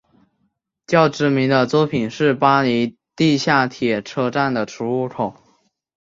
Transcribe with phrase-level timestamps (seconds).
[0.87, 5.35] 较知名的作品是巴黎地下铁车站的出入口。